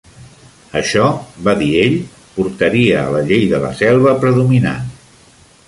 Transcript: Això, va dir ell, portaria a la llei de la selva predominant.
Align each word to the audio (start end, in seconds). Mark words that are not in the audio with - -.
Això, 0.79 1.03
va 1.47 1.53
dir 1.59 1.67
ell, 1.81 1.93
portaria 2.39 3.03
a 3.05 3.13
la 3.17 3.21
llei 3.29 3.47
de 3.55 3.61
la 3.67 3.73
selva 3.83 4.15
predominant. 4.25 4.93